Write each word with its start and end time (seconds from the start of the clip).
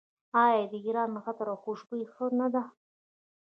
آیا 0.45 0.63
د 0.71 0.73
ایران 0.85 1.11
عطر 1.25 1.47
او 1.51 1.57
خوشبویي 1.63 2.05
ښه 2.13 2.25
نه 2.39 2.47
ده؟ 2.53 2.63